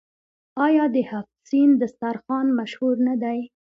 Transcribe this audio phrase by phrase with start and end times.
[0.65, 3.39] آیا د هفت سین دسترخان مشهور نه دی؟